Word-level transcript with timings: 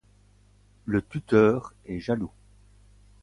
Le 0.85 1.03
tuteur 1.03 1.75
est 1.85 1.99
jaloux. 1.99 2.31